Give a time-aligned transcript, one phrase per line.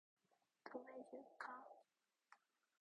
[0.67, 1.53] 도와줄까?